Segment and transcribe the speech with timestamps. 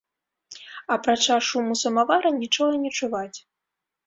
[0.95, 3.39] Апрача шуму самавара, нічога не чуваць.